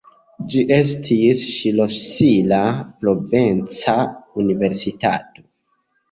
[0.51, 2.61] Ĝi estis ŝlosila
[3.03, 3.93] provinca
[4.45, 5.45] universitato.